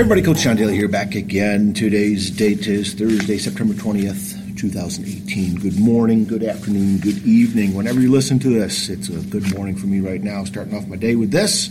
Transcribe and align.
Everybody, 0.00 0.22
Coach 0.22 0.38
John 0.38 0.56
Daly 0.56 0.76
here, 0.76 0.88
back 0.88 1.14
again. 1.14 1.74
Today's 1.74 2.30
date 2.30 2.66
is 2.66 2.94
Thursday, 2.94 3.36
September 3.36 3.74
20th, 3.74 4.58
2018. 4.58 5.56
Good 5.56 5.78
morning, 5.78 6.24
good 6.24 6.42
afternoon, 6.42 7.00
good 7.00 7.18
evening. 7.26 7.74
Whenever 7.74 8.00
you 8.00 8.10
listen 8.10 8.38
to 8.38 8.48
this, 8.48 8.88
it's 8.88 9.10
a 9.10 9.20
good 9.20 9.54
morning 9.54 9.76
for 9.76 9.84
me 9.88 10.00
right 10.00 10.22
now. 10.22 10.42
Starting 10.44 10.74
off 10.74 10.86
my 10.86 10.96
day 10.96 11.16
with 11.16 11.30
this. 11.30 11.68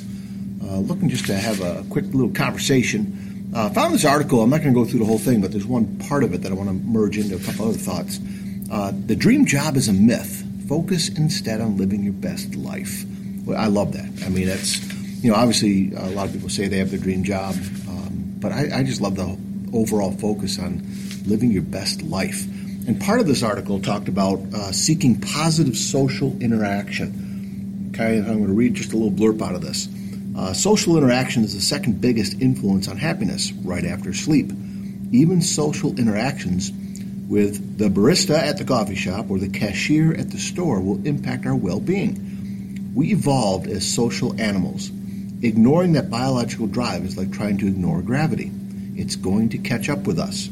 Uh, 0.64 0.78
looking 0.78 1.10
just 1.10 1.26
to 1.26 1.34
have 1.34 1.60
a 1.62 1.84
quick 1.90 2.06
little 2.14 2.30
conversation. 2.30 3.50
Uh, 3.56 3.72
found 3.72 3.96
this 3.96 4.06
article. 4.06 4.44
I'm 4.44 4.52
not 4.52 4.62
going 4.62 4.76
to 4.76 4.80
go 4.80 4.86
through 4.86 5.00
the 5.00 5.08
whole 5.08 5.18
thing, 5.18 5.42
but 5.42 5.52
there's 5.52 5.66
one 5.66 5.98
part 5.98 6.24
of 6.24 6.32
it 6.36 6.44
that 6.44 6.52
I 6.52 6.56
want 6.56 6.70
to 6.70 6.76
merge 6.76 7.18
into 7.18 7.36
a 7.36 7.40
couple 7.40 7.68
other 7.68 7.80
thoughts. 7.80 8.20
Uh, 8.72 8.92
the 9.08 9.16
dream 9.16 9.48
job 9.48 9.76
is 9.76 9.88
a 9.88 9.94
myth. 9.94 10.46
Focus 10.68 11.10
instead 11.10 11.62
on 11.62 11.78
living 11.78 12.04
your 12.04 12.14
best 12.14 12.54
life. 12.54 13.06
Well, 13.44 13.60
I 13.60 13.66
love 13.66 13.94
that. 13.94 14.24
I 14.24 14.30
mean, 14.30 14.46
that's 14.46 14.80
you 15.24 15.32
know, 15.32 15.36
obviously 15.36 15.92
a 15.96 16.10
lot 16.12 16.28
of 16.28 16.34
people 16.34 16.50
say 16.50 16.68
they 16.68 16.78
have 16.78 16.92
their 16.92 17.00
dream 17.00 17.24
job. 17.24 17.56
But 18.40 18.52
I, 18.52 18.80
I 18.80 18.84
just 18.84 19.02
love 19.02 19.16
the 19.16 19.38
overall 19.74 20.12
focus 20.12 20.60
on 20.60 20.84
living 21.26 21.52
your 21.52 21.62
best 21.62 22.02
life. 22.02 22.46
And 22.88 23.00
part 23.00 23.20
of 23.20 23.28
this 23.28 23.44
article 23.44 23.80
talked 23.80 24.08
about 24.08 24.40
uh, 24.54 24.72
seeking 24.72 25.20
positive 25.20 25.78
social 25.78 26.36
interaction. 26.42 27.92
Okay, 27.94 28.18
I'm 28.18 28.26
going 28.26 28.48
to 28.48 28.54
read 28.54 28.76
just 28.76 28.94
a 28.94 28.98
little 28.98 29.12
blurb 29.12 29.42
out 29.42 29.56
of 29.56 29.62
this. 29.62 29.88
Uh, 30.38 30.54
social 30.54 30.98
interaction 30.98 31.44
is 31.44 31.54
the 31.54 31.62
second 31.62 32.00
biggest 32.00 32.42
influence 32.42 32.88
on 32.88 32.98
happiness, 32.98 33.52
right 33.52 33.84
after 33.84 34.14
sleep. 34.14 34.52
Even 35.12 35.42
social 35.42 35.98
interactions 36.00 36.72
with 37.28 37.78
the 37.78 37.90
barista 37.90 38.38
at 38.38 38.58
the 38.58 38.64
coffee 38.64 38.96
shop 38.96 39.30
or 39.30 39.38
the 39.38 39.50
cashier 39.50 40.14
at 40.14 40.32
the 40.32 40.38
store 40.38 40.82
will 40.82 41.06
impact 41.06 41.46
our 41.46 41.56
well 41.56 41.80
being. 41.80 42.92
We 42.96 43.12
evolved 43.12 43.68
as 43.68 43.88
social 43.88 44.40
animals. 44.42 44.92
Ignoring 45.42 45.94
that 45.94 46.10
biological 46.10 46.68
drive 46.68 47.06
is 47.06 47.18
like 47.18 47.32
trying 47.32 47.58
to 47.60 47.68
ignore 47.68 48.02
gravity. 48.02 48.52
It's 48.96 49.16
going 49.16 49.50
to 49.50 49.58
catch 49.58 49.88
up 49.88 50.00
with 50.00 50.20
us. 50.20 50.50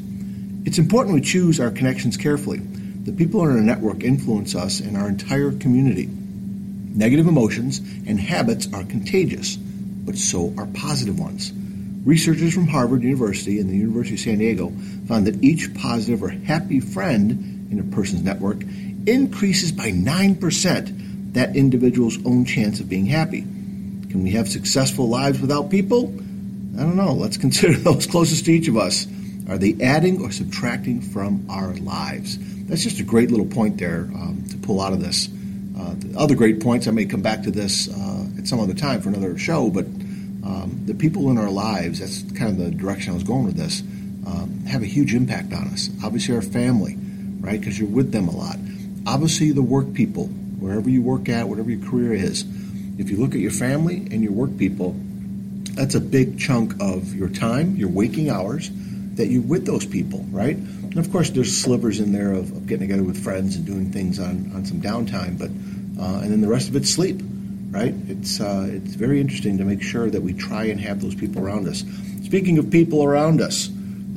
It's 0.64 0.78
important 0.78 1.16
we 1.16 1.22
choose 1.22 1.60
our 1.60 1.72
connections 1.72 2.16
carefully. 2.16 2.60
The 2.60 3.12
people 3.12 3.44
in 3.44 3.50
our 3.50 3.62
network 3.62 4.04
influence 4.04 4.56
us 4.56 4.80
and 4.80 4.96
our 4.96 5.10
entire 5.10 5.52
community. 5.52 6.08
Negative 6.08 7.28
emotions 7.28 7.80
and 7.80 8.18
habits 8.18 8.74
are 8.74 8.84
contagious, 8.86 9.58
but 9.58 10.18
so 10.18 10.54
are 10.58 10.68
positive 10.68 11.20
ones. 11.20 11.52
Researchers 12.06 12.54
from 12.54 12.68
Harvard 12.68 13.04
University 13.04 13.60
and 13.60 13.70
the 13.70 13.76
University 13.76 14.16
of 14.16 14.22
San 14.22 14.38
Diego 14.38 14.72
found 15.08 15.28
that 15.28 15.44
each 15.44 15.74
positive 15.74 16.24
or 16.24 16.30
happy 16.30 16.80
friend 16.80 17.68
in 17.72 17.80
a 17.82 17.96
person's 17.96 18.24
network 18.24 18.62
increases 19.06 19.74
by 19.74 19.92
9% 19.92 21.34
that 21.34 21.58
individual's 21.58 22.18
own 22.26 22.46
chance 22.46 22.80
of 22.80 22.88
being 22.88 23.06
happy. 23.06 23.46
Can 24.10 24.24
we 24.24 24.32
have 24.32 24.48
successful 24.48 25.10
lives 25.10 25.40
without 25.40 25.70
people? 25.70 26.08
I 26.78 26.82
don't 26.82 26.96
know. 26.96 27.14
Let's 27.14 27.38
consider 27.46 27.78
those 27.78 28.08
closest 28.08 28.46
to 28.46 28.52
each 28.52 28.68
of 28.68 28.78
us. 28.78 29.08
Are 29.50 29.58
they 29.58 29.76
adding 29.82 30.22
or 30.22 30.32
subtracting 30.32 31.02
from 31.02 31.46
our 31.50 31.74
lives? 31.76 32.38
That's 32.68 32.84
just 32.84 33.00
a 33.00 33.04
great 33.04 33.32
little 33.32 33.46
point 33.46 33.78
there 33.78 34.02
um, 34.16 34.44
to 34.50 34.58
pull 34.58 34.82
out 34.82 34.94
of 34.94 35.02
this. 35.02 35.30
Uh, 35.78 35.94
the 35.98 36.20
other 36.20 36.36
great 36.36 36.60
points, 36.62 36.88
I 36.88 36.92
may 36.92 37.06
come 37.06 37.22
back 37.22 37.44
to 37.44 37.52
this 37.52 37.88
uh, 37.88 38.26
at 38.38 38.48
some 38.48 38.60
other 38.60 38.74
time 38.74 39.02
for 39.02 39.10
another 39.10 39.38
show, 39.38 39.70
but 39.70 39.86
um, 39.86 40.82
the 40.86 40.94
people 40.94 41.30
in 41.30 41.38
our 41.38 41.50
lives, 41.50 42.00
that's 42.00 42.24
kind 42.38 42.50
of 42.50 42.58
the 42.58 42.72
direction 42.72 43.12
I 43.12 43.14
was 43.14 43.24
going 43.24 43.46
with 43.46 43.56
this, 43.56 43.82
um, 44.26 44.66
have 44.68 44.82
a 44.82 44.86
huge 44.86 45.14
impact 45.14 45.54
on 45.54 45.68
us. 45.68 45.90
Obviously, 46.04 46.36
our 46.36 46.42
family, 46.42 46.98
right? 47.40 47.60
Because 47.60 47.80
you're 47.80 47.88
with 47.88 48.12
them 48.12 48.28
a 48.28 48.36
lot. 48.36 48.58
Obviously, 49.06 49.52
the 49.52 49.62
work 49.62 49.94
people, 49.94 50.26
wherever 50.26 50.90
you 50.90 51.02
work 51.02 51.30
at, 51.30 51.48
whatever 51.48 51.70
your 51.70 51.90
career 51.90 52.14
is. 52.14 52.44
If 52.98 53.10
you 53.10 53.18
look 53.18 53.34
at 53.34 53.40
your 53.40 53.52
family 53.52 53.98
and 54.12 54.24
your 54.24 54.32
work 54.32 54.58
people, 54.58 54.96
that's 55.74 55.96
a 55.96 56.02
big 56.02 56.40
chunk 56.40 56.74
of 56.82 57.14
your 57.14 57.30
time, 57.30 57.76
your 57.76 57.90
waking 57.90 58.30
hours, 58.30 58.72
that 59.16 59.28
you're 59.28 59.42
with 59.42 59.66
those 59.66 59.86
people, 59.86 60.26
right? 60.32 60.56
And 60.56 60.98
of 60.98 61.12
course, 61.12 61.30
there's 61.30 61.56
slivers 61.56 62.00
in 62.00 62.12
there 62.12 62.32
of, 62.32 62.52
of 62.52 62.66
getting 62.66 62.88
together 62.88 63.04
with 63.04 63.24
friends 63.24 63.56
and 63.56 63.66
doing 63.66 63.92
things 63.92 64.20
on, 64.20 64.52
on 64.56 64.66
some 64.66 64.82
downtime, 64.82 65.38
but 65.38 65.50
uh, 66.02 66.20
and 66.22 66.32
then 66.32 66.42
the 66.42 66.48
rest 66.48 66.70
of 66.70 66.76
it's 66.76 66.90
sleep, 66.90 67.20
right? 67.72 67.94
It's 68.08 68.40
uh, 68.40 68.68
it's 68.70 68.94
very 68.94 69.20
interesting 69.20 69.58
to 69.58 69.66
make 69.66 69.82
sure 69.82 70.10
that 70.10 70.22
we 70.22 70.34
try 70.34 70.66
and 70.66 70.80
have 70.80 71.02
those 71.02 71.16
people 71.16 71.44
around 71.44 71.68
us. 71.68 71.84
Speaking 72.24 72.58
of 72.58 72.70
people 72.70 73.04
around 73.04 73.42
us, 73.42 73.70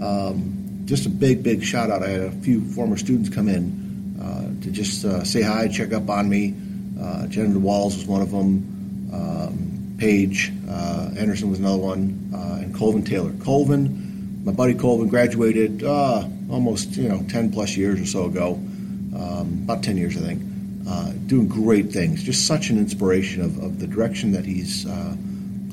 um, 0.03 0.83
just 0.85 1.07
a 1.07 1.11
big 1.11 1.43
big 1.43 1.65
shout 1.65 1.91
out. 1.91 2.03
I 2.03 2.09
had 2.09 2.21
a 2.21 2.31
few 2.31 2.65
former 2.73 2.97
students 2.97 3.29
come 3.29 3.49
in 3.49 4.19
uh, 4.23 4.63
to 4.63 4.71
just 4.71 5.05
uh, 5.05 5.25
say 5.25 5.43
hi, 5.43 5.69
check 5.69 5.93
up 5.93 6.09
on 6.09 6.29
me. 6.29 6.55
Uh, 7.01 7.27
Jennifer 7.27 7.59
Walls 7.59 7.97
was 7.97 8.07
one 8.07 8.23
of 8.23 8.31
them. 8.31 9.11
Um, 9.13 9.97
Paige 9.99 10.53
uh, 10.69 11.11
Anderson 11.17 11.51
was 11.51 11.59
another 11.59 11.77
one, 11.77 12.31
uh, 12.35 12.63
and 12.63 12.75
Colvin 12.75 13.05
Taylor. 13.05 13.33
Colvin, 13.45 14.41
my 14.45 14.53
buddy 14.53 14.75
Colvin, 14.75 15.09
graduated 15.09 15.83
uh, 15.83 16.27
almost 16.51 16.97
you 16.97 17.09
know 17.09 17.23
ten 17.29 17.53
plus 17.53 17.77
years 17.77 18.01
or 18.01 18.07
so 18.07 18.25
ago, 18.25 18.55
um, 18.55 19.61
about 19.65 19.83
ten 19.83 19.97
years 19.97 20.17
I 20.17 20.21
think. 20.21 20.43
Uh, 20.89 21.13
doing 21.27 21.47
great 21.47 21.93
things. 21.93 22.23
Just 22.23 22.47
such 22.47 22.71
an 22.71 22.79
inspiration 22.79 23.43
of, 23.43 23.63
of 23.63 23.79
the 23.79 23.87
direction 23.87 24.33
that 24.33 24.45
he's 24.45 24.87
uh, 24.87 25.15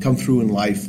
come 0.02 0.16
through 0.16 0.42
in 0.42 0.50
life, 0.50 0.88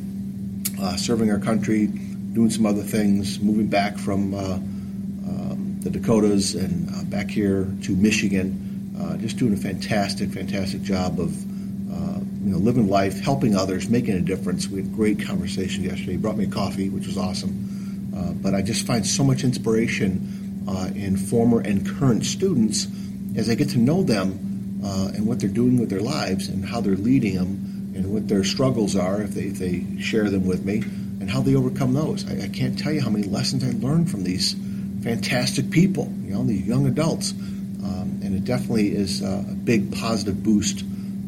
uh, 0.80 0.96
serving 0.96 1.30
our 1.30 1.38
country, 1.38 1.86
doing 1.86 2.50
some 2.50 2.66
other 2.66 2.82
things, 2.82 3.40
moving 3.40 3.68
back 3.68 3.96
from 3.96 4.34
um, 4.34 5.78
the 5.80 5.90
Dakotas 5.90 6.56
and 6.56 7.08
back 7.08 7.30
here 7.30 7.72
to 7.82 7.92
Michigan 7.92 8.67
uh, 9.00 9.16
just 9.16 9.36
doing 9.36 9.52
a 9.52 9.56
fantastic, 9.56 10.30
fantastic 10.30 10.82
job 10.82 11.20
of 11.20 11.30
uh, 11.92 12.20
you 12.42 12.52
know 12.52 12.58
living 12.58 12.88
life, 12.88 13.20
helping 13.20 13.56
others, 13.56 13.88
making 13.88 14.14
a 14.14 14.20
difference. 14.20 14.68
We 14.68 14.82
had 14.82 14.90
a 14.90 14.94
great 14.94 15.24
conversation 15.24 15.84
yesterday. 15.84 16.12
He 16.12 16.16
brought 16.18 16.36
me 16.36 16.44
a 16.44 16.50
coffee, 16.50 16.88
which 16.88 17.06
was 17.06 17.16
awesome. 17.16 18.12
Uh, 18.16 18.32
but 18.32 18.54
I 18.54 18.62
just 18.62 18.86
find 18.86 19.06
so 19.06 19.22
much 19.22 19.44
inspiration 19.44 20.64
uh, 20.68 20.90
in 20.94 21.16
former 21.16 21.60
and 21.60 21.86
current 21.86 22.24
students 22.24 22.86
as 23.36 23.48
I 23.48 23.54
get 23.54 23.70
to 23.70 23.78
know 23.78 24.02
them 24.02 24.80
uh, 24.84 25.12
and 25.14 25.26
what 25.26 25.40
they're 25.40 25.48
doing 25.48 25.78
with 25.78 25.90
their 25.90 26.00
lives 26.00 26.48
and 26.48 26.64
how 26.64 26.80
they're 26.80 26.96
leading 26.96 27.34
them 27.36 27.92
and 27.94 28.12
what 28.12 28.28
their 28.28 28.44
struggles 28.44 28.96
are 28.96 29.22
if 29.22 29.30
they, 29.34 29.44
if 29.44 29.58
they 29.58 29.84
share 30.00 30.30
them 30.30 30.46
with 30.46 30.64
me 30.64 30.82
and 31.20 31.30
how 31.30 31.40
they 31.40 31.54
overcome 31.54 31.94
those. 31.94 32.28
I, 32.28 32.44
I 32.44 32.48
can't 32.48 32.78
tell 32.78 32.92
you 32.92 33.00
how 33.00 33.10
many 33.10 33.26
lessons 33.26 33.64
I 33.64 33.70
learned 33.78 34.10
from 34.10 34.24
these 34.24 34.54
fantastic 35.02 35.70
people, 35.70 36.12
you 36.22 36.34
know, 36.34 36.44
these 36.44 36.66
young 36.66 36.86
adults. 36.86 37.32
And 38.28 38.36
it 38.36 38.44
definitely 38.44 38.94
is 38.94 39.22
uh, 39.22 39.42
a 39.50 39.54
big 39.54 39.90
positive 39.96 40.42
boost 40.42 40.84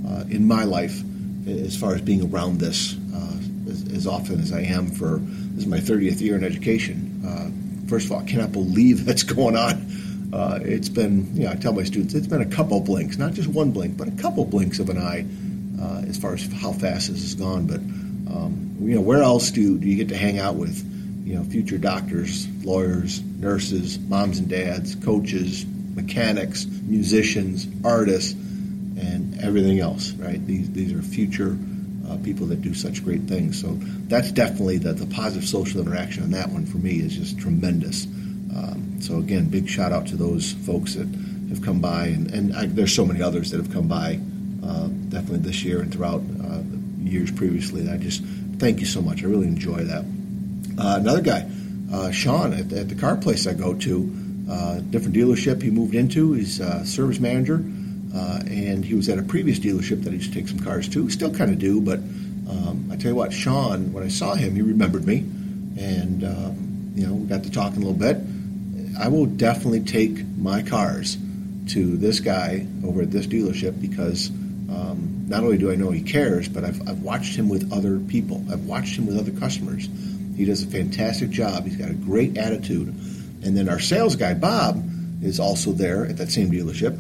uh, 0.07 0.25
in 0.29 0.47
my 0.47 0.65
life 0.65 1.01
as 1.49 1.75
far 1.75 1.95
as 1.95 2.03
being 2.03 2.31
around 2.31 2.61
this 2.61 2.95
uh, 3.15 3.71
as, 3.71 3.91
as, 3.95 4.07
often 4.07 4.39
as 4.39 4.53
I 4.53 4.61
am 4.61 4.89
for 4.89 5.17
this 5.23 5.65
is 5.65 5.67
my 5.67 5.79
30th 5.79 6.21
year 6.21 6.37
in 6.37 6.45
education. 6.45 7.87
First 7.89 8.05
of 8.05 8.13
all, 8.13 8.19
I 8.19 8.25
cannot 8.25 8.53
believe 8.53 9.05
that's 9.07 9.23
going 9.23 9.57
on. 9.57 10.31
Uh, 10.31 10.59
it's 10.63 10.91
been, 10.91 11.35
you 11.35 11.45
know, 11.45 11.53
I 11.53 11.55
tell 11.55 11.73
my 11.73 11.85
students, 11.85 12.13
it's 12.13 12.27
been 12.27 12.43
a 12.43 12.55
couple 12.55 12.79
blinks, 12.81 13.17
not 13.17 13.33
just 13.33 13.49
one 13.49 13.71
blink, 13.71 13.97
but 13.97 14.07
a 14.07 14.13
couple 14.13 14.45
blinks 14.45 14.79
of 14.79 14.91
an 14.91 14.99
eye 14.99 15.25
uh, 15.83 16.03
as 16.07 16.19
far 16.19 16.35
as 16.35 16.53
how 16.53 16.73
fast 16.73 17.09
this 17.11 17.23
has 17.23 17.35
gone. 17.35 17.67
But, 17.67 17.81
um, 18.31 18.77
you 18.83 18.95
know, 18.97 19.01
where 19.01 19.23
else 19.23 19.51
do, 19.53 19.79
do 19.79 19.89
you 19.89 19.97
get 19.97 20.11
to 20.11 20.19
hang 20.19 20.39
out 20.39 20.57
with, 20.57 20.85
you 21.27 21.37
know, 21.37 21.45
future 21.45 21.79
doctors, 21.79 22.47
lawyers, 22.63 23.23
nurses, 23.23 23.99
moms 23.99 24.39
and 24.39 24.51
dads, 24.51 24.95
coaches, 24.97 25.65
mechanics, 25.95 26.67
musicians, 26.67 27.67
artists, 27.85 28.33
and 28.33 29.41
everything 29.41 29.81
else, 29.81 30.13
right? 30.13 30.45
These, 30.47 30.71
these 30.73 30.93
are 30.93 31.03
future 31.03 31.57
uh, 32.09 32.17
people 32.19 32.47
that 32.47 32.61
do 32.63 32.75
such 32.75 33.05
great 33.05 33.23
things. 33.23 33.61
So 33.61 33.79
that's 34.09 34.33
definitely 34.33 34.79
the, 34.79 34.93
the 34.93 35.07
positive 35.07 35.49
social 35.49 35.81
interaction 35.81 36.25
on 36.25 36.31
that 36.33 36.51
one 36.51 36.67
for 36.67 36.79
me 36.79 37.01
is 37.01 37.17
just 37.17 37.39
tremendous. 37.39 38.07
Um, 38.07 38.97
so 39.01 39.19
again, 39.19 39.49
big 39.49 39.69
shout 39.69 39.93
out 39.93 40.09
to 40.09 40.17
those 40.17 40.53
folks 40.53 40.95
that 40.95 41.07
have 41.51 41.63
come 41.63 41.81
by, 41.81 42.07
and, 42.07 42.31
and 42.33 42.57
I, 42.57 42.67
there's 42.67 42.95
so 42.95 43.05
many 43.05 43.23
others 43.23 43.51
that 43.51 43.59
have 43.59 43.73
come 43.73 43.89
by, 43.89 44.21
uh, 44.65 44.89
definitely 45.09 45.39
this 45.39 45.63
year 45.63 45.81
and 45.81 45.93
throughout 45.93 46.23
uh, 46.45 46.61
years 47.03 47.31
previously. 47.31 47.89
I 47.89 47.97
just 47.97 48.23
thank 48.59 48.81
you 48.81 48.87
so 48.87 49.01
much. 49.01 49.23
I 49.23 49.27
really 49.27 49.49
enjoy 49.49 49.85
that. 49.85 50.05
Uh, 50.79 50.97
another 51.01 51.23
guy, 51.23 51.49
uh, 51.93 52.11
Sean, 52.11 52.53
at, 52.53 52.73
at, 52.73 52.89
the 52.89 52.95
car 52.95 53.17
place 53.17 53.47
I 53.47 53.55
go 53.55 53.75
to, 53.75 54.30
uh, 54.51 54.81
different 54.81 55.15
dealership 55.15 55.63
he 55.63 55.71
moved 55.71 55.95
into. 55.95 56.33
He's 56.33 56.59
a 56.61 56.85
service 56.85 57.21
manager, 57.21 57.65
uh, 58.15 58.41
and 58.47 58.85
he 58.85 58.95
was 58.95 59.09
at 59.09 59.19
a 59.19 59.23
previous 59.23 59.59
dealership 59.59 60.03
that 60.03 60.11
he 60.11 60.17
used 60.17 60.33
to 60.33 60.39
take 60.39 60.49
some 60.49 60.59
cars 60.59 60.89
to. 60.89 61.09
Still 61.09 61.33
kind 61.33 61.51
of 61.51 61.59
do, 61.59 61.81
but 61.81 61.99
um, 61.99 62.91
I 62.93 62.97
tell 62.97 63.13
you 63.13 63.17
what, 63.17 63.33
Sean, 63.33 63.93
when 63.93 64.03
I 64.03 64.09
saw 64.09 64.35
him, 64.35 64.55
he 64.57 64.63
remembered 64.63 65.07
me, 65.07 65.19
and 65.79 66.25
um, 66.25 66.93
you 66.97 67.07
know, 67.07 67.15
we 67.15 67.27
got 67.29 67.45
to 67.45 67.51
talking 67.51 67.83
a 67.83 67.87
little 67.87 67.95
bit. 67.95 68.17
I 68.99 69.09
will 69.09 69.27
definitely 69.27 69.81
take 69.81 70.27
my 70.37 70.63
cars 70.63 71.17
to 71.69 71.97
this 71.97 72.19
guy 72.19 72.67
over 72.85 73.03
at 73.03 73.13
this 73.13 73.29
dealership 73.29 73.81
because 73.81 74.31
um, 74.69 75.27
not 75.29 75.45
only 75.45 75.59
do 75.59 75.71
I 75.71 75.77
know 75.77 75.91
he 75.91 76.03
cares, 76.03 76.49
but 76.49 76.65
I've, 76.65 76.89
I've 76.89 77.03
watched 77.03 77.37
him 77.37 77.49
with 77.49 77.73
other 77.73 78.01
people. 78.01 78.45
I've 78.51 78.65
watched 78.65 78.99
him 78.99 79.07
with 79.07 79.17
other 79.17 79.31
customers. 79.31 79.89
He 80.37 80.45
does 80.45 80.65
a 80.65 80.67
fantastic 80.67 81.31
job. 81.31 81.65
He's 81.65 81.77
got 81.77 81.91
a 81.91 81.95
great 81.95 82.37
attitude 82.37 82.93
and 83.43 83.57
then 83.57 83.69
our 83.69 83.81
sales 83.81 84.17
guy, 84.17 84.35
Bob, 84.35 84.83
is 85.23 85.41
also 85.41 85.73
there 85.73 86.07
at 86.07 86.17
that 86.19 86.31
same 86.31 86.51
dealership. 86.51 86.95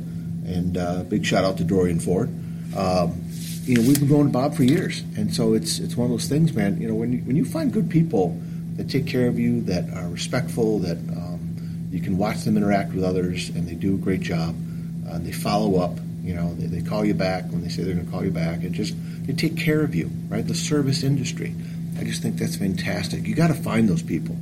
And 0.47 0.77
uh, 0.77 1.05
big 1.05 1.25
shout 1.25 1.45
out 1.45 1.59
to 1.59 1.65
Dorian 1.65 2.01
Ford. 2.01 2.29
Um, 2.77 3.23
you 3.65 3.77
know, 3.77 3.83
we've 3.83 3.99
been 3.99 4.09
going 4.09 4.27
to 4.27 4.33
Bob 4.33 4.55
for 4.55 4.65
years, 4.65 5.01
and 5.17 5.33
so 5.33 5.55
it's 5.55 5.79
it's 5.79 5.97
one 5.97 6.07
of 6.07 6.11
those 6.11 6.29
things, 6.29 6.53
man. 6.53 6.81
You 6.81 6.89
know, 6.89 6.95
when 6.95 7.13
you, 7.13 7.19
when 7.21 7.37
you 7.37 7.45
find 7.45 7.73
good 7.73 7.91
people 7.91 8.41
that 8.77 8.89
take 8.89 9.07
care 9.07 9.29
of 9.29 9.39
you, 9.39 9.61
that 9.63 9.91
are 9.91 10.09
respectful, 10.09 10.79
that 10.81 10.97
um, 10.97 11.89
you 11.91 12.01
can 12.01 12.17
watch 12.17 12.39
them 12.39 12.57
interact 12.57 12.93
with 12.95 13.05
others, 13.05 13.51
and 13.51 13.69
they 13.69 13.75
do 13.75 13.95
a 13.95 13.99
great 13.99 14.23
job. 14.23 14.57
Uh, 15.09 15.19
they 15.19 15.33
follow 15.33 15.79
up. 15.81 15.99
You 16.23 16.35
know, 16.35 16.55
they, 16.55 16.67
they 16.67 16.83
call 16.83 17.05
you 17.05 17.15
back 17.15 17.45
when 17.51 17.63
they 17.63 17.69
say 17.69 17.83
they're 17.83 17.95
going 17.95 18.07
to 18.07 18.13
call 18.13 18.25
you 18.25 18.31
back, 18.31 18.63
and 18.65 18.75
just 18.75 18.95
they 19.27 19.35
take 19.35 19.57
care 19.57 19.83
of 19.83 19.95
you. 19.95 20.11
Right, 20.29 20.47
the 20.47 20.55
service 20.55 21.03
industry. 21.03 21.55
I 21.99 22.05
just 22.05 22.23
think 22.23 22.37
that's 22.37 22.57
fantastic. 22.57 23.27
You 23.27 23.35
got 23.35 23.49
to 23.49 23.55
find 23.55 23.89
those 23.89 24.03
people. 24.03 24.37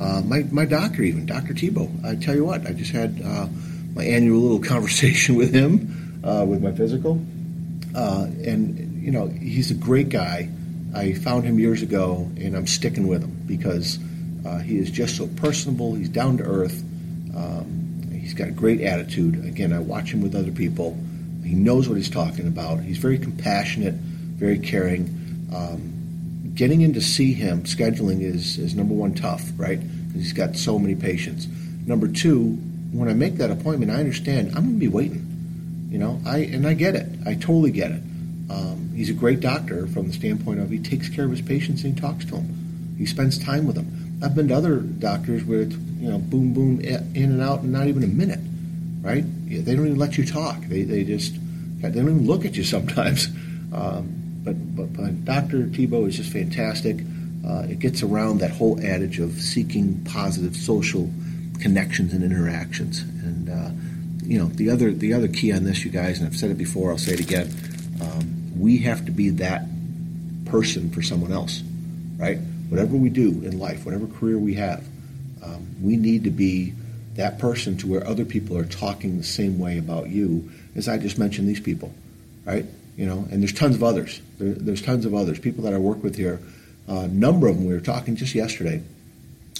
Uh, 0.00 0.22
my 0.24 0.42
my 0.50 0.64
doctor, 0.64 1.02
even 1.02 1.26
Dr. 1.26 1.54
Tebow. 1.54 2.04
I 2.04 2.16
tell 2.16 2.34
you 2.34 2.44
what, 2.44 2.66
I 2.66 2.72
just 2.72 2.92
had 2.92 3.20
uh, 3.24 3.46
my 3.94 4.04
annual 4.04 4.40
little 4.40 4.60
conversation 4.74 5.36
with 5.36 5.54
him 5.54 6.20
uh, 6.24 6.44
with 6.46 6.62
my 6.62 6.72
physical, 6.72 7.20
uh, 7.94 8.26
and 8.44 9.02
you 9.02 9.10
know 9.10 9.28
he's 9.28 9.70
a 9.70 9.74
great 9.74 10.08
guy. 10.08 10.48
I 10.94 11.12
found 11.12 11.44
him 11.44 11.58
years 11.58 11.82
ago, 11.82 12.30
and 12.36 12.56
I'm 12.56 12.66
sticking 12.66 13.08
with 13.08 13.22
him 13.22 13.36
because 13.46 13.98
uh, 14.46 14.58
he 14.58 14.78
is 14.78 14.90
just 14.90 15.16
so 15.16 15.26
personable. 15.26 15.94
He's 15.94 16.08
down 16.08 16.38
to 16.38 16.44
earth. 16.44 16.82
Um, 17.36 18.10
he's 18.12 18.34
got 18.34 18.48
a 18.48 18.52
great 18.52 18.80
attitude. 18.80 19.44
Again, 19.44 19.72
I 19.72 19.80
watch 19.80 20.12
him 20.12 20.20
with 20.20 20.34
other 20.34 20.52
people. 20.52 20.96
He 21.44 21.54
knows 21.54 21.88
what 21.88 21.96
he's 21.96 22.10
talking 22.10 22.46
about. 22.46 22.80
He's 22.80 22.98
very 22.98 23.18
compassionate, 23.18 23.94
very 23.94 24.58
caring. 24.58 25.48
Um, 25.54 25.93
getting 26.54 26.82
in 26.82 26.94
to 26.94 27.00
see 27.00 27.32
him, 27.32 27.64
scheduling 27.64 28.22
is, 28.22 28.58
is 28.58 28.74
number 28.74 28.94
one 28.94 29.14
tough, 29.14 29.42
right? 29.56 29.80
He's 30.14 30.32
got 30.32 30.56
so 30.56 30.78
many 30.78 30.94
patients. 30.94 31.48
Number 31.86 32.08
two, 32.08 32.52
when 32.92 33.08
I 33.08 33.14
make 33.14 33.36
that 33.36 33.50
appointment, 33.50 33.90
I 33.90 33.96
understand 33.96 34.48
I'm 34.48 34.62
going 34.62 34.74
to 34.74 34.78
be 34.78 34.88
waiting. 34.88 35.88
You 35.90 35.98
know, 35.98 36.20
I 36.26 36.38
and 36.38 36.66
I 36.66 36.74
get 36.74 36.94
it. 36.94 37.06
I 37.26 37.34
totally 37.34 37.70
get 37.70 37.92
it. 37.92 38.02
Um, 38.50 38.90
he's 38.94 39.10
a 39.10 39.14
great 39.14 39.40
doctor 39.40 39.86
from 39.86 40.08
the 40.08 40.12
standpoint 40.12 40.60
of 40.60 40.70
he 40.70 40.78
takes 40.78 41.08
care 41.08 41.24
of 41.24 41.30
his 41.30 41.40
patients 41.40 41.84
and 41.84 41.94
he 41.94 42.00
talks 42.00 42.24
to 42.26 42.32
them. 42.32 42.94
He 42.98 43.06
spends 43.06 43.38
time 43.38 43.66
with 43.66 43.76
them. 43.76 44.18
I've 44.22 44.34
been 44.34 44.48
to 44.48 44.54
other 44.56 44.78
doctors 44.78 45.44
where 45.44 45.62
it's 45.62 45.74
you 45.74 46.10
know 46.10 46.18
boom 46.18 46.52
boom 46.52 46.80
in 46.80 47.14
and 47.14 47.40
out 47.40 47.62
in 47.62 47.72
not 47.72 47.86
even 47.86 48.02
a 48.02 48.08
minute, 48.08 48.40
right? 49.02 49.24
They 49.48 49.74
don't 49.74 49.86
even 49.86 49.98
let 49.98 50.18
you 50.18 50.26
talk. 50.26 50.60
They 50.62 50.82
they 50.82 51.04
just 51.04 51.34
they 51.80 51.90
don't 51.90 52.02
even 52.02 52.26
look 52.26 52.44
at 52.44 52.56
you 52.56 52.64
sometimes. 52.64 53.28
Um, 53.72 54.23
but, 54.44 54.76
but, 54.76 54.92
but 54.92 55.24
Dr. 55.24 55.64
Tebow 55.64 56.06
is 56.06 56.16
just 56.16 56.32
fantastic. 56.32 56.98
Uh, 57.46 57.66
it 57.68 57.78
gets 57.78 58.02
around 58.02 58.38
that 58.38 58.50
whole 58.50 58.78
adage 58.84 59.18
of 59.18 59.32
seeking 59.40 60.04
positive 60.04 60.56
social 60.56 61.10
connections 61.60 62.12
and 62.12 62.22
interactions. 62.22 63.00
And 63.00 63.48
uh, 63.48 63.70
you 64.24 64.38
know 64.38 64.46
the 64.46 64.70
other 64.70 64.92
the 64.92 65.12
other 65.12 65.28
key 65.28 65.52
on 65.52 65.64
this, 65.64 65.84
you 65.84 65.90
guys, 65.90 66.18
and 66.18 66.26
I've 66.26 66.36
said 66.36 66.50
it 66.50 66.58
before, 66.58 66.90
I'll 66.90 66.98
say 66.98 67.12
it 67.12 67.20
again. 67.20 67.50
Um, 68.00 68.52
we 68.58 68.78
have 68.78 69.04
to 69.06 69.10
be 69.10 69.30
that 69.30 69.66
person 70.46 70.90
for 70.90 71.02
someone 71.02 71.32
else, 71.32 71.62
right? 72.16 72.38
Whatever 72.68 72.96
we 72.96 73.10
do 73.10 73.28
in 73.28 73.58
life, 73.58 73.84
whatever 73.84 74.06
career 74.06 74.38
we 74.38 74.54
have, 74.54 74.84
um, 75.42 75.66
we 75.82 75.96
need 75.96 76.24
to 76.24 76.30
be 76.30 76.72
that 77.14 77.38
person 77.38 77.76
to 77.78 77.86
where 77.86 78.06
other 78.06 78.24
people 78.24 78.56
are 78.56 78.64
talking 78.64 79.18
the 79.18 79.24
same 79.24 79.58
way 79.58 79.78
about 79.78 80.08
you 80.08 80.50
as 80.74 80.88
I 80.88 80.98
just 80.98 81.18
mentioned 81.18 81.48
these 81.48 81.60
people, 81.60 81.92
right? 82.44 82.66
You 82.96 83.06
know, 83.06 83.26
and 83.30 83.42
there's 83.42 83.52
tons 83.52 83.74
of 83.74 83.82
others. 83.82 84.20
There, 84.38 84.52
there's 84.52 84.82
tons 84.82 85.04
of 85.04 85.14
others. 85.14 85.38
People 85.38 85.64
that 85.64 85.74
I 85.74 85.78
work 85.78 86.02
with 86.02 86.16
here, 86.16 86.40
a 86.88 86.92
uh, 86.92 87.06
number 87.08 87.48
of 87.48 87.56
them. 87.56 87.66
We 87.66 87.72
were 87.72 87.80
talking 87.80 88.14
just 88.16 88.34
yesterday 88.34 88.82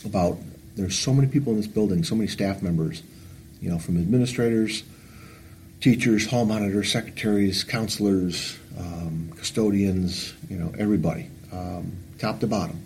about 0.04 0.38
there's 0.76 0.98
so 0.98 1.12
many 1.12 1.28
people 1.28 1.52
in 1.52 1.58
this 1.58 1.66
building, 1.66 2.04
so 2.04 2.14
many 2.14 2.28
staff 2.28 2.62
members, 2.62 3.02
you 3.60 3.70
know, 3.70 3.78
from 3.78 3.96
administrators, 3.96 4.82
teachers, 5.80 6.26
hall 6.26 6.44
monitors, 6.44 6.90
secretaries, 6.90 7.64
counselors, 7.64 8.58
um, 8.78 9.30
custodians, 9.36 10.34
you 10.48 10.56
know, 10.56 10.72
everybody, 10.78 11.28
um, 11.52 11.92
top 12.18 12.40
to 12.40 12.46
bottom, 12.46 12.82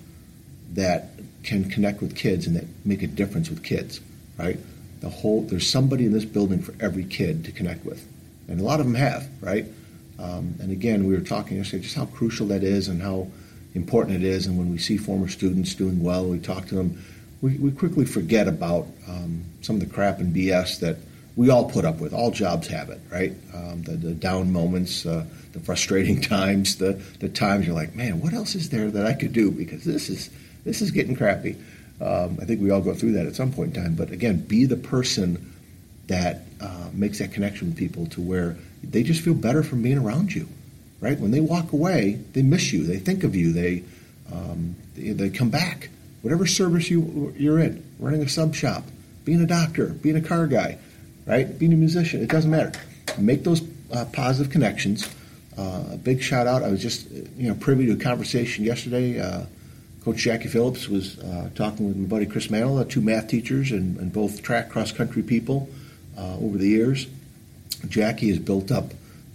that 0.74 1.10
can 1.42 1.70
connect 1.70 2.00
with 2.00 2.14
kids 2.14 2.46
and 2.46 2.56
that 2.56 2.64
make 2.84 3.02
a 3.02 3.06
difference 3.06 3.48
with 3.48 3.62
kids, 3.62 4.00
right? 4.38 4.58
The 5.00 5.08
whole 5.08 5.42
there's 5.42 5.68
somebody 5.68 6.06
in 6.06 6.12
this 6.12 6.24
building 6.24 6.60
for 6.60 6.74
every 6.80 7.04
kid 7.04 7.44
to 7.44 7.52
connect 7.52 7.84
with, 7.84 8.06
and 8.48 8.60
a 8.60 8.64
lot 8.64 8.80
of 8.80 8.86
them 8.86 8.94
have, 8.96 9.28
right? 9.40 9.66
Um, 10.18 10.54
and 10.60 10.72
again, 10.72 11.06
we 11.06 11.14
were 11.14 11.20
talking 11.20 11.56
yesterday 11.58 11.82
just 11.84 11.96
how 11.96 12.06
crucial 12.06 12.48
that 12.48 12.62
is 12.62 12.88
and 12.88 13.00
how 13.00 13.28
important 13.74 14.16
it 14.16 14.24
is. 14.24 14.46
And 14.46 14.58
when 14.58 14.70
we 14.70 14.78
see 14.78 14.96
former 14.96 15.28
students 15.28 15.74
doing 15.74 16.02
well, 16.02 16.24
we 16.24 16.38
talk 16.38 16.66
to 16.66 16.74
them 16.74 16.98
we, 17.40 17.56
we 17.56 17.70
quickly 17.70 18.04
forget 18.04 18.48
about 18.48 18.86
um, 19.08 19.44
some 19.62 19.76
of 19.76 19.80
the 19.80 19.92
crap 19.92 20.18
and 20.18 20.34
BS 20.34 20.80
that 20.80 20.96
we 21.36 21.50
all 21.50 21.70
put 21.70 21.84
up 21.84 22.00
with. 22.00 22.12
All 22.12 22.30
jobs 22.30 22.66
have 22.68 22.90
it, 22.90 23.00
right? 23.10 23.32
Um, 23.54 23.82
the, 23.82 23.92
the, 23.92 24.12
down 24.12 24.52
moments, 24.52 25.06
uh, 25.06 25.24
the 25.52 25.60
frustrating 25.60 26.20
times, 26.20 26.76
the, 26.76 26.94
the 27.20 27.28
times 27.28 27.66
you're 27.66 27.76
like, 27.76 27.94
man, 27.94 28.20
what 28.20 28.32
else 28.32 28.54
is 28.54 28.70
there 28.70 28.90
that 28.90 29.06
I 29.06 29.12
could 29.12 29.32
do? 29.32 29.50
Because 29.50 29.84
this 29.84 30.08
is 30.08 30.30
this 30.64 30.82
is 30.82 30.90
getting 30.90 31.16
crappy. 31.16 31.56
Um, 32.00 32.38
I 32.42 32.44
think 32.44 32.60
we 32.60 32.70
all 32.70 32.80
go 32.80 32.92
through 32.92 33.12
that 33.12 33.26
at 33.26 33.36
some 33.36 33.52
point 33.52 33.74
in 33.74 33.82
time. 33.82 33.94
But 33.94 34.10
again, 34.10 34.40
be 34.40 34.64
the 34.66 34.76
person 34.76 35.54
that 36.08 36.42
uh, 36.60 36.88
makes 36.92 37.20
that 37.20 37.32
connection 37.32 37.68
with 37.68 37.76
people 37.76 38.06
to 38.06 38.20
where 38.20 38.56
they 38.82 39.02
just 39.02 39.20
feel 39.20 39.34
better 39.34 39.62
from 39.62 39.82
being 39.82 39.98
around 39.98 40.34
you, 40.34 40.48
right? 41.00 41.18
When 41.18 41.30
they 41.30 41.40
walk 41.40 41.72
away, 41.72 42.20
they 42.32 42.42
miss 42.42 42.72
you, 42.72 42.84
they 42.84 42.98
think 42.98 43.24
of 43.24 43.34
you, 43.34 43.52
they 43.52 43.84
um, 44.32 44.76
they, 44.94 45.10
they 45.10 45.30
come 45.30 45.50
back 45.50 45.90
whatever 46.22 46.46
service 46.46 46.90
you, 46.90 47.34
you're 47.36 47.58
in, 47.58 47.84
running 47.98 48.22
a 48.22 48.28
sub 48.28 48.54
shop, 48.54 48.84
being 49.24 49.40
a 49.40 49.46
doctor, 49.46 49.86
being 49.86 50.16
a 50.16 50.20
car 50.20 50.46
guy, 50.46 50.78
right? 51.26 51.58
Being 51.58 51.72
a 51.72 51.76
musician, 51.76 52.22
it 52.22 52.28
doesn't 52.28 52.50
matter. 52.50 52.72
Make 53.18 53.44
those 53.44 53.62
uh, 53.92 54.04
positive 54.12 54.52
connections. 54.52 55.08
Uh, 55.56 55.84
a 55.92 55.96
big 55.96 56.22
shout 56.22 56.46
out. 56.46 56.62
I 56.62 56.68
was 56.68 56.80
just 56.80 57.10
you 57.10 57.48
know 57.48 57.54
privy 57.54 57.86
to 57.86 57.92
a 57.92 57.96
conversation 57.96 58.64
yesterday. 58.64 59.20
Uh, 59.20 59.44
Coach 60.04 60.18
Jackie 60.18 60.48
Phillips 60.48 60.88
was 60.88 61.18
uh, 61.18 61.50
talking 61.54 61.88
with 61.88 61.96
my 61.96 62.06
buddy 62.06 62.26
Chris 62.26 62.50
Mantle, 62.50 62.84
two 62.84 63.00
math 63.00 63.28
teachers 63.28 63.72
and, 63.72 63.96
and 63.98 64.12
both 64.12 64.42
track 64.42 64.68
cross 64.70 64.92
country 64.92 65.22
people 65.22 65.68
uh, 66.16 66.36
over 66.36 66.56
the 66.56 66.68
years. 66.68 67.06
Jackie 67.88 68.28
has 68.28 68.38
built 68.38 68.70
up 68.70 68.92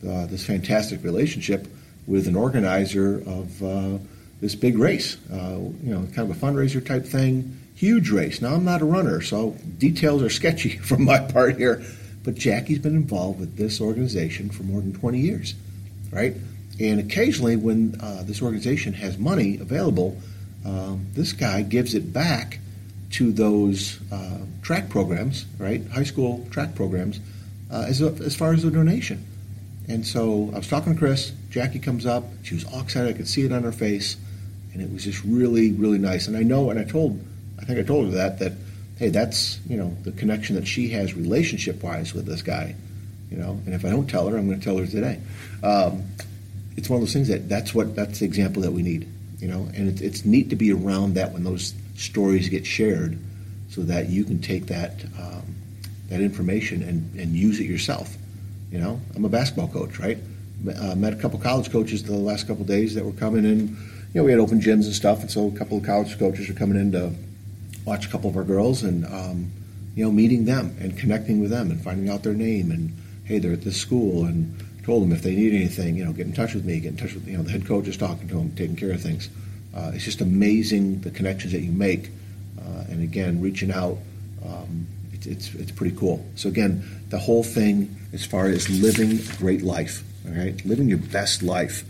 uh, 0.07 0.25
this 0.25 0.45
fantastic 0.45 1.03
relationship 1.03 1.67
with 2.07 2.27
an 2.27 2.35
organizer 2.35 3.23
of 3.25 3.61
this 4.43 4.55
big 4.55 4.77
race, 4.77 5.15
uh, 5.31 5.57
you 5.81 5.93
know, 5.93 6.05
kind 6.13 6.29
of 6.29 6.31
a 6.31 6.45
fundraiser 6.45 6.85
type 6.85 7.05
thing. 7.05 7.57
Huge 7.75 8.09
race. 8.09 8.41
Now, 8.41 8.53
I'm 8.53 8.65
not 8.65 8.81
a 8.81 8.85
runner, 8.85 9.21
so 9.21 9.55
details 9.77 10.21
are 10.21 10.29
sketchy 10.29 10.77
from 10.89 11.05
my 11.05 11.17
part 11.19 11.57
here. 11.57 11.81
But 12.25 12.35
Jackie's 12.35 12.79
been 12.79 12.95
involved 12.95 13.39
with 13.39 13.55
this 13.55 13.79
organization 13.79 14.49
for 14.49 14.63
more 14.63 14.81
than 14.81 14.93
20 14.93 15.17
years, 15.17 15.55
right? 16.11 16.35
And 16.79 16.99
occasionally, 16.99 17.55
when 17.55 17.97
uh, 18.01 18.23
this 18.23 18.41
organization 18.41 18.93
has 18.93 19.17
money 19.17 19.57
available, 19.59 20.17
um, 20.65 21.07
this 21.13 21.31
guy 21.31 21.61
gives 21.61 21.95
it 21.95 22.11
back 22.11 22.59
to 23.11 23.31
those 23.31 23.99
uh, 24.11 24.39
track 24.61 24.89
programs, 24.89 25.45
right? 25.57 25.85
High 25.87 26.03
school 26.03 26.45
track 26.51 26.75
programs, 26.75 27.21
uh, 27.73 27.85
as, 27.87 28.01
as 28.01 28.35
far 28.35 28.53
as 28.53 28.63
the 28.63 28.71
donation. 28.71 29.25
And 29.89 30.05
so 30.07 30.49
I 30.53 30.57
was 30.57 30.67
talking 30.67 30.93
to 30.93 30.99
Chris. 30.99 31.33
Jackie 31.49 31.79
comes 31.79 32.05
up. 32.05 32.23
She 32.43 32.55
was 32.55 32.63
all 32.65 32.81
excited. 32.81 33.09
I 33.09 33.17
could 33.17 33.27
see 33.27 33.43
it 33.43 33.51
on 33.51 33.63
her 33.63 33.73
face 33.73 34.15
and 34.73 34.81
it 34.81 34.91
was 34.91 35.03
just 35.03 35.23
really, 35.23 35.71
really 35.71 35.99
nice. 35.99 36.27
And 36.27 36.35
I 36.35 36.43
know, 36.43 36.69
and 36.69 36.79
I 36.79 36.83
told, 36.83 37.23
I 37.59 37.65
think 37.65 37.79
I 37.79 37.83
told 37.83 38.07
her 38.07 38.11
that 38.11 38.39
that 38.39 38.53
hey, 38.97 39.09
that's 39.09 39.59
you 39.67 39.77
know 39.77 39.95
the 40.03 40.11
connection 40.11 40.55
that 40.55 40.67
she 40.67 40.89
has 40.89 41.13
relationship 41.13 41.83
wise 41.83 42.13
with 42.13 42.25
this 42.25 42.41
guy, 42.41 42.75
you 43.29 43.37
know. 43.37 43.51
And 43.65 43.73
if 43.73 43.85
I 43.85 43.89
don't 43.89 44.09
tell 44.09 44.27
her, 44.27 44.37
I'm 44.37 44.47
going 44.47 44.59
to 44.59 44.65
tell 44.65 44.77
her 44.77 44.87
today. 44.87 45.19
Um, 45.63 46.03
it's 46.75 46.89
one 46.89 46.97
of 46.97 47.01
those 47.01 47.13
things 47.13 47.27
that 47.27 47.47
that's 47.47 47.73
what 47.73 47.95
that's 47.95 48.19
the 48.19 48.25
example 48.25 48.63
that 48.63 48.71
we 48.71 48.81
need, 48.81 49.07
you 49.39 49.47
know. 49.47 49.69
And 49.75 49.87
it's, 49.87 50.01
it's 50.01 50.25
neat 50.25 50.49
to 50.49 50.55
be 50.55 50.73
around 50.73 51.13
that 51.15 51.31
when 51.31 51.43
those 51.43 51.73
stories 51.95 52.49
get 52.49 52.65
shared, 52.65 53.19
so 53.69 53.81
that 53.83 54.09
you 54.09 54.23
can 54.23 54.41
take 54.41 54.65
that 54.67 55.05
um, 55.19 55.52
that 56.09 56.21
information 56.21 56.83
and, 56.83 57.19
and 57.19 57.35
use 57.35 57.59
it 57.59 57.65
yourself. 57.65 58.15
You 58.71 58.79
know, 58.79 58.99
I'm 59.15 59.25
a 59.25 59.29
basketball 59.29 59.67
coach, 59.67 59.99
right? 59.99 60.17
Uh, 60.79 60.95
met 60.95 61.13
a 61.13 61.15
couple 61.15 61.39
college 61.39 61.71
coaches 61.71 62.03
the 62.03 62.13
last 62.13 62.47
couple 62.47 62.63
days 62.63 62.95
that 62.95 63.03
were 63.05 63.11
coming 63.11 63.45
in 63.45 63.77
you 64.13 64.21
know, 64.21 64.25
we 64.25 64.31
had 64.31 64.39
open 64.39 64.61
gyms 64.61 64.85
and 64.85 64.93
stuff, 64.93 65.21
and 65.21 65.31
so 65.31 65.47
a 65.47 65.51
couple 65.57 65.77
of 65.77 65.83
college 65.83 66.19
coaches 66.19 66.47
are 66.47 66.53
coming 66.53 66.79
in 66.79 66.91
to 66.91 67.11
watch 67.83 68.05
a 68.05 68.09
couple 68.09 68.29
of 68.29 68.37
our 68.37 68.43
girls 68.43 68.83
and, 68.83 69.05
um, 69.07 69.51
you 69.95 70.05
know, 70.05 70.11
meeting 70.11 70.45
them 70.45 70.75
and 70.79 70.97
connecting 70.97 71.41
with 71.41 71.49
them 71.49 71.71
and 71.71 71.83
finding 71.83 72.09
out 72.09 72.21
their 72.21 72.33
name 72.33 72.69
and, 72.69 72.93
hey, 73.25 73.39
they're 73.39 73.53
at 73.53 73.63
this 73.63 73.77
school 73.77 74.25
and 74.25 74.63
told 74.83 75.01
them 75.01 75.11
if 75.11 75.23
they 75.23 75.35
need 75.35 75.53
anything, 75.53 75.97
you 75.97 76.05
know, 76.05 76.13
get 76.13 76.27
in 76.27 76.33
touch 76.33 76.53
with 76.53 76.63
me, 76.63 76.79
get 76.79 76.89
in 76.89 76.97
touch 76.97 77.15
with, 77.15 77.27
you 77.27 77.35
know, 77.35 77.41
the 77.41 77.51
head 77.51 77.65
coach 77.65 77.87
is 77.87 77.97
talking 77.97 78.27
to 78.27 78.35
them, 78.35 78.55
taking 78.55 78.75
care 78.75 78.91
of 78.91 79.01
things. 79.01 79.29
Uh, 79.75 79.91
it's 79.95 80.05
just 80.05 80.21
amazing 80.21 81.01
the 81.01 81.09
connections 81.09 81.51
that 81.51 81.61
you 81.61 81.71
make. 81.71 82.11
Uh, 82.59 82.83
and 82.89 83.01
again, 83.01 83.41
reaching 83.41 83.71
out, 83.71 83.97
um, 84.45 84.85
it's, 85.25 85.53
it's, 85.55 85.71
pretty 85.71 85.95
cool. 85.95 86.25
So 86.35 86.49
again, 86.49 86.83
the 87.09 87.17
whole 87.17 87.43
thing 87.43 87.95
as 88.13 88.25
far 88.25 88.47
as 88.47 88.69
living 88.69 89.19
a 89.19 89.37
great 89.37 89.61
life, 89.61 90.03
all 90.25 90.33
right, 90.33 90.63
living 90.65 90.89
your 90.89 90.97
best 90.97 91.43
life. 91.43 91.83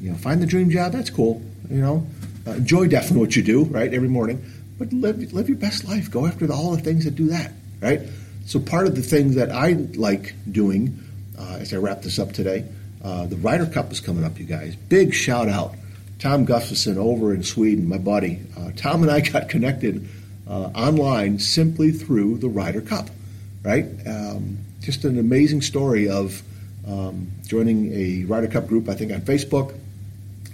You 0.00 0.10
know, 0.10 0.16
find 0.16 0.42
the 0.42 0.46
dream 0.46 0.70
job, 0.70 0.92
that's 0.92 1.10
cool. 1.10 1.42
You 1.70 1.80
know, 1.80 2.06
uh, 2.46 2.52
enjoy 2.52 2.88
definitely 2.88 3.20
what 3.20 3.36
you 3.36 3.42
do, 3.42 3.64
right, 3.64 3.92
every 3.92 4.08
morning, 4.08 4.44
but 4.78 4.92
live 4.92 5.32
live 5.32 5.48
your 5.48 5.58
best 5.58 5.84
life. 5.84 6.10
Go 6.10 6.26
after 6.26 6.46
the, 6.46 6.54
all 6.54 6.72
the 6.72 6.82
things 6.82 7.04
that 7.04 7.14
do 7.14 7.28
that, 7.28 7.52
right? 7.80 8.02
So 8.46 8.58
part 8.58 8.86
of 8.86 8.94
the 8.94 9.02
things 9.02 9.34
that 9.34 9.50
I 9.50 9.72
like 9.94 10.34
doing 10.50 10.98
uh, 11.38 11.58
as 11.60 11.74
I 11.74 11.76
wrap 11.76 12.02
this 12.02 12.18
up 12.18 12.32
today, 12.32 12.64
uh, 13.02 13.26
the 13.26 13.36
Ryder 13.36 13.66
Cup 13.66 13.92
is 13.92 14.00
coming 14.00 14.24
up, 14.24 14.38
you 14.38 14.44
guys. 14.44 14.74
Big 14.74 15.14
shout 15.14 15.48
out 15.48 15.74
Tom 16.18 16.44
Gustafson 16.44 16.98
over 16.98 17.32
in 17.32 17.42
Sweden, 17.42 17.88
my 17.88 17.98
buddy. 17.98 18.40
Uh, 18.56 18.70
Tom 18.76 19.02
and 19.02 19.10
I 19.10 19.20
got 19.32 19.48
connected 19.48 20.08
uh, 20.48 20.70
online 20.74 21.38
simply 21.38 21.90
through 21.90 22.38
the 22.38 22.48
Ryder 22.48 22.80
Cup, 22.80 23.10
right? 23.62 23.86
Um, 24.06 24.58
just 24.80 25.04
an 25.04 25.18
amazing 25.18 25.62
story 25.62 26.08
of 26.08 26.42
um, 26.86 27.30
joining 27.46 27.92
a 27.92 28.24
Ryder 28.24 28.48
Cup 28.48 28.66
group, 28.66 28.88
I 28.88 28.94
think, 28.94 29.12
on 29.12 29.20
Facebook. 29.20 29.74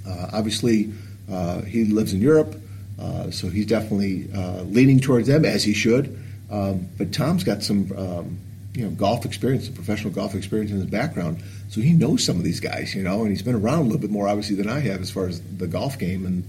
Uh, 0.06 0.30
obviously, 0.32 0.92
uh, 1.30 1.62
he 1.62 1.84
lives 1.84 2.12
in 2.12 2.20
Europe, 2.20 2.60
uh, 2.98 3.30
so 3.30 3.48
he's 3.48 3.66
definitely 3.66 4.28
uh, 4.34 4.62
leaning 4.62 4.98
towards 5.00 5.28
them, 5.28 5.44
as 5.44 5.62
he 5.62 5.72
should. 5.72 6.18
Um, 6.50 6.88
but 6.98 7.12
Tom's 7.12 7.44
got 7.44 7.62
some 7.62 7.90
um, 7.96 8.38
you 8.74 8.84
know 8.84 8.90
golf 8.90 9.24
experience, 9.24 9.68
professional 9.68 10.12
golf 10.12 10.34
experience 10.34 10.70
in 10.70 10.78
his 10.78 10.86
background, 10.86 11.42
so 11.68 11.80
he 11.80 11.92
knows 11.92 12.24
some 12.24 12.36
of 12.36 12.44
these 12.44 12.60
guys, 12.60 12.94
you 12.94 13.02
know, 13.02 13.22
and 13.22 13.30
he's 13.30 13.42
been 13.42 13.54
around 13.54 13.80
a 13.80 13.84
little 13.84 13.98
bit 13.98 14.10
more 14.10 14.28
obviously 14.28 14.56
than 14.56 14.68
I 14.68 14.80
have 14.80 15.00
as 15.00 15.10
far 15.10 15.26
as 15.26 15.40
the 15.40 15.66
golf 15.66 15.98
game 15.98 16.26
and 16.26 16.44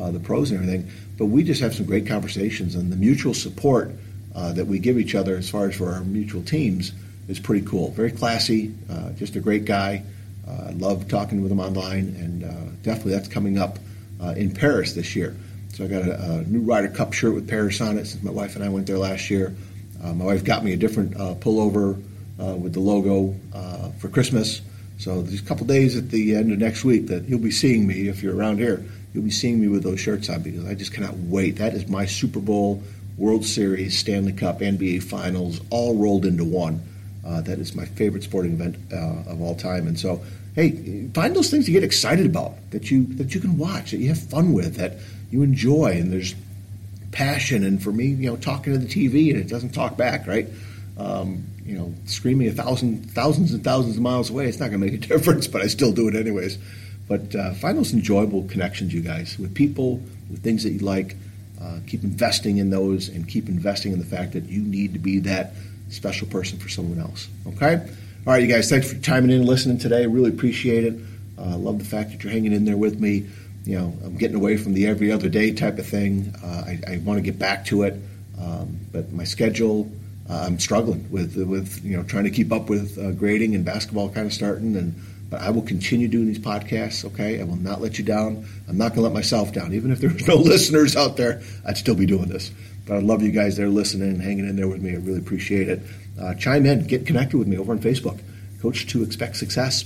uh, 0.00 0.10
the 0.10 0.20
pros 0.20 0.50
and 0.50 0.60
everything. 0.60 0.90
But 1.16 1.26
we 1.26 1.42
just 1.42 1.60
have 1.60 1.74
some 1.74 1.86
great 1.86 2.06
conversations, 2.06 2.74
and 2.74 2.92
the 2.92 2.96
mutual 2.96 3.34
support 3.34 3.92
uh, 4.34 4.52
that 4.52 4.66
we 4.66 4.78
give 4.78 4.98
each 4.98 5.14
other 5.14 5.36
as 5.36 5.50
far 5.50 5.68
as 5.68 5.76
for 5.76 5.90
our 5.90 6.02
mutual 6.02 6.42
teams 6.42 6.92
is 7.28 7.38
pretty 7.38 7.66
cool. 7.66 7.90
Very 7.90 8.12
classy, 8.12 8.72
uh, 8.90 9.10
just 9.10 9.36
a 9.36 9.40
great 9.40 9.64
guy. 9.64 10.02
Uh, 10.46 10.68
I 10.68 10.70
love 10.72 11.08
talking 11.08 11.42
with 11.42 11.50
him 11.50 11.60
online, 11.60 12.14
and 12.18 12.44
uh, 12.44 12.72
definitely 12.82 13.12
that's 13.12 13.28
coming 13.28 13.58
up 13.58 13.78
uh, 14.22 14.34
in 14.36 14.52
Paris 14.52 14.94
this 14.94 15.16
year. 15.16 15.36
So 15.72 15.84
I 15.84 15.88
got 15.88 16.02
a, 16.02 16.32
a, 16.32 16.42
new 16.44 16.60
Ryder 16.60 16.88
Cup 16.88 17.12
shirt 17.12 17.34
with 17.34 17.48
Paris 17.48 17.80
on 17.80 17.98
it 17.98 18.06
since 18.06 18.22
my 18.22 18.30
wife 18.30 18.56
and 18.56 18.64
I 18.64 18.68
went 18.68 18.86
there 18.86 18.98
last 18.98 19.30
year. 19.30 19.54
my 20.02 20.24
wife 20.24 20.44
got 20.44 20.64
me 20.64 20.72
a 20.72 20.76
different 20.76 21.12
pullover 21.40 22.00
with 22.38 22.72
the 22.72 22.80
logo 22.80 23.34
for 23.98 24.08
Christmas. 24.08 24.62
So 24.98 25.22
there's 25.22 25.40
a 25.40 25.44
couple 25.44 25.66
days 25.66 25.96
at 25.96 26.10
the 26.10 26.34
end 26.34 26.50
of 26.50 26.58
next 26.58 26.84
week 26.84 27.06
that 27.08 27.28
you'll 27.28 27.38
be 27.38 27.52
seeing 27.52 27.86
me 27.86 28.08
if 28.08 28.22
you're 28.22 28.34
around 28.34 28.58
here. 28.58 28.84
You'll 29.12 29.24
be 29.24 29.30
seeing 29.30 29.60
me 29.60 29.68
with 29.68 29.82
those 29.82 30.00
shirts 30.00 30.28
on 30.28 30.42
because 30.42 30.64
I 30.66 30.74
just 30.74 30.92
cannot 30.92 31.16
wait. 31.16 31.56
That 31.56 31.74
is 31.74 31.88
my 31.88 32.06
Super 32.06 32.40
Bowl, 32.40 32.82
World 33.16 33.44
Series, 33.44 33.98
Stanley 33.98 34.32
Cup, 34.32 34.60
NBA 34.60 35.02
Finals, 35.02 35.60
all 35.70 35.96
rolled 35.96 36.26
into 36.26 36.44
one. 36.44 36.82
Uh, 37.26 37.40
that 37.42 37.58
is 37.58 37.74
my 37.74 37.84
favorite 37.84 38.22
sporting 38.22 38.52
event 38.52 38.76
uh, 38.92 39.30
of 39.30 39.42
all 39.42 39.54
time. 39.54 39.86
And 39.86 39.98
so, 39.98 40.22
hey, 40.54 41.08
find 41.14 41.34
those 41.34 41.50
things 41.50 41.68
you 41.68 41.74
get 41.74 41.84
excited 41.84 42.26
about 42.26 42.54
that 42.70 42.90
you 42.90 43.04
that 43.14 43.34
you 43.34 43.40
can 43.40 43.58
watch, 43.58 43.90
that 43.90 43.98
you 43.98 44.08
have 44.08 44.18
fun 44.18 44.52
with, 44.52 44.76
that 44.76 44.94
you 45.30 45.42
enjoy, 45.42 45.92
and 45.92 46.12
there's 46.12 46.34
passion. 47.12 47.64
And 47.64 47.82
for 47.82 47.92
me, 47.92 48.06
you 48.06 48.30
know, 48.30 48.36
talking 48.36 48.72
to 48.72 48.78
the 48.78 48.86
TV 48.86 49.30
and 49.30 49.38
it 49.40 49.48
doesn't 49.48 49.70
talk 49.70 49.96
back, 49.96 50.26
right? 50.26 50.48
Um, 50.96 51.44
you 51.64 51.76
know, 51.76 51.94
screaming 52.06 52.48
a 52.48 52.52
thousand, 52.52 53.10
thousands 53.10 53.52
and 53.52 53.62
thousands 53.62 53.96
of 53.96 54.02
miles 54.02 54.30
away, 54.30 54.46
it's 54.46 54.58
not 54.58 54.70
going 54.70 54.80
to 54.80 54.86
make 54.86 54.94
a 54.94 55.06
difference, 55.08 55.46
but 55.46 55.62
I 55.62 55.66
still 55.66 55.92
do 55.92 56.08
it 56.08 56.14
anyways. 56.14 56.58
But 57.08 57.34
uh, 57.34 57.54
find 57.54 57.78
those 57.78 57.92
enjoyable 57.92 58.44
connections, 58.44 58.92
you 58.92 59.00
guys, 59.00 59.38
with 59.38 59.54
people, 59.54 60.02
with 60.30 60.42
things 60.42 60.62
that 60.64 60.70
you 60.70 60.80
like. 60.80 61.16
Uh, 61.60 61.80
keep 61.88 62.04
investing 62.04 62.58
in 62.58 62.70
those 62.70 63.08
and 63.08 63.26
keep 63.26 63.48
investing 63.48 63.92
in 63.92 63.98
the 63.98 64.04
fact 64.04 64.32
that 64.32 64.44
you 64.44 64.62
need 64.62 64.92
to 64.92 64.98
be 64.98 65.18
that 65.18 65.54
special 65.88 66.28
person 66.28 66.58
for 66.58 66.68
someone 66.68 67.00
else. 67.00 67.28
Okay? 67.48 67.76
All 68.26 68.32
right, 68.32 68.42
you 68.42 68.48
guys, 68.48 68.68
thanks 68.68 68.92
for 68.92 69.00
chiming 69.00 69.30
in 69.30 69.38
and 69.38 69.48
listening 69.48 69.78
today. 69.78 70.06
Really 70.06 70.30
appreciate 70.30 70.84
it. 70.84 70.94
I 71.38 71.52
uh, 71.52 71.56
love 71.56 71.78
the 71.78 71.84
fact 71.84 72.10
that 72.10 72.22
you're 72.22 72.32
hanging 72.32 72.52
in 72.52 72.64
there 72.64 72.76
with 72.76 73.00
me. 73.00 73.26
You 73.64 73.78
know, 73.78 73.92
I'm 74.04 74.16
getting 74.16 74.36
away 74.36 74.56
from 74.56 74.74
the 74.74 74.86
every 74.86 75.10
other 75.10 75.28
day 75.28 75.52
type 75.52 75.78
of 75.78 75.86
thing. 75.86 76.34
Uh, 76.42 76.64
I, 76.66 76.80
I 76.86 76.96
want 76.98 77.18
to 77.18 77.22
get 77.22 77.38
back 77.38 77.64
to 77.66 77.82
it, 77.82 77.94
um, 78.40 78.78
but 78.92 79.12
my 79.12 79.24
schedule, 79.24 79.90
uh, 80.28 80.44
I'm 80.46 80.58
struggling 80.58 81.10
with 81.10 81.36
with 81.36 81.84
you 81.84 81.96
know 81.96 82.02
trying 82.02 82.24
to 82.24 82.30
keep 82.30 82.52
up 82.52 82.68
with 82.68 82.98
uh, 82.98 83.12
grading 83.12 83.54
and 83.54 83.64
basketball 83.64 84.10
kind 84.10 84.26
of 84.26 84.32
starting 84.32 84.76
and. 84.76 84.94
But 85.30 85.42
I 85.42 85.50
will 85.50 85.62
continue 85.62 86.08
doing 86.08 86.26
these 86.26 86.38
podcasts, 86.38 87.04
okay? 87.04 87.40
I 87.40 87.44
will 87.44 87.56
not 87.56 87.82
let 87.82 87.98
you 87.98 88.04
down. 88.04 88.46
I'm 88.66 88.78
not 88.78 88.88
going 88.88 88.96
to 88.96 89.02
let 89.02 89.12
myself 89.12 89.52
down. 89.52 89.74
Even 89.74 89.90
if 89.90 90.00
there's 90.00 90.26
no 90.28 90.36
listeners 90.36 90.96
out 90.96 91.16
there, 91.16 91.42
I'd 91.66 91.76
still 91.76 91.94
be 91.94 92.06
doing 92.06 92.28
this. 92.28 92.50
But 92.86 92.96
I 92.96 93.00
love 93.00 93.22
you 93.22 93.30
guys 93.30 93.56
there 93.56 93.68
listening 93.68 94.08
and 94.08 94.22
hanging 94.22 94.48
in 94.48 94.56
there 94.56 94.68
with 94.68 94.80
me. 94.80 94.92
I 94.92 94.96
really 94.96 95.18
appreciate 95.18 95.68
it. 95.68 95.80
Uh, 96.18 96.34
chime 96.34 96.64
in, 96.64 96.86
get 96.86 97.06
connected 97.06 97.36
with 97.36 97.46
me 97.46 97.58
over 97.58 97.72
on 97.72 97.78
Facebook, 97.78 98.18
Coach 98.60 98.86
2 98.86 99.02
Expect 99.02 99.36
Success, 99.36 99.84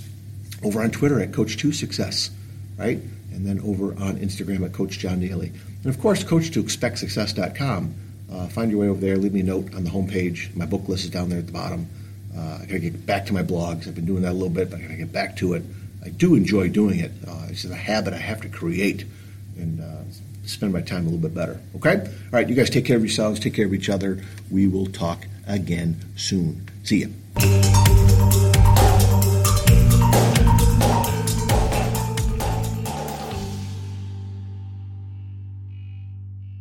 over 0.62 0.80
on 0.80 0.90
Twitter 0.90 1.20
at 1.20 1.32
Coach 1.32 1.56
2 1.56 1.72
Success, 1.72 2.30
right? 2.78 2.98
And 3.32 3.44
then 3.44 3.60
over 3.60 3.92
on 4.02 4.18
Instagram 4.18 4.64
at 4.64 4.72
Coach 4.72 4.98
John 4.98 5.20
Daly. 5.20 5.52
And 5.82 5.92
of 5.92 6.00
course, 6.00 6.22
Coach2ExpectSuccess.com. 6.22 7.94
Uh, 8.30 8.46
find 8.48 8.70
your 8.70 8.80
way 8.80 8.88
over 8.88 9.00
there. 9.00 9.16
Leave 9.16 9.32
me 9.32 9.40
a 9.40 9.44
note 9.44 9.74
on 9.74 9.84
the 9.84 9.90
homepage. 9.90 10.54
My 10.54 10.64
book 10.64 10.88
list 10.88 11.04
is 11.04 11.10
down 11.10 11.28
there 11.28 11.40
at 11.40 11.46
the 11.46 11.52
bottom. 11.52 11.88
Uh, 12.36 12.58
I 12.62 12.66
got 12.66 12.68
to 12.68 12.78
get 12.78 13.06
back 13.06 13.26
to 13.26 13.32
my 13.32 13.42
blogs. 13.42 13.86
I've 13.86 13.94
been 13.94 14.06
doing 14.06 14.22
that 14.22 14.32
a 14.32 14.34
little 14.34 14.48
bit, 14.48 14.70
but 14.70 14.78
I 14.78 14.82
got 14.82 14.88
to 14.88 14.96
get 14.96 15.12
back 15.12 15.36
to 15.36 15.54
it. 15.54 15.62
I 16.04 16.08
do 16.08 16.34
enjoy 16.34 16.68
doing 16.68 16.98
it. 17.00 17.12
Uh, 17.26 17.46
it's 17.48 17.64
a 17.64 17.74
habit 17.74 18.14
I 18.14 18.18
have 18.18 18.40
to 18.42 18.48
create 18.48 19.04
and 19.56 19.80
uh, 19.80 20.02
spend 20.46 20.72
my 20.72 20.80
time 20.80 21.02
a 21.02 21.04
little 21.04 21.18
bit 21.18 21.34
better. 21.34 21.60
Okay? 21.76 21.98
All 22.00 22.30
right, 22.32 22.48
you 22.48 22.54
guys 22.54 22.70
take 22.70 22.84
care 22.84 22.96
of 22.96 23.02
yourselves, 23.02 23.38
take 23.38 23.54
care 23.54 23.66
of 23.66 23.74
each 23.74 23.88
other. 23.88 24.22
We 24.50 24.66
will 24.66 24.86
talk 24.86 25.26
again 25.46 26.00
soon. 26.16 26.68
See 26.84 27.06
you. 27.36 27.91